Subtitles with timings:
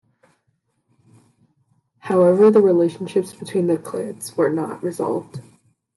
[1.99, 5.43] However, the relationships between the clades were not resolved.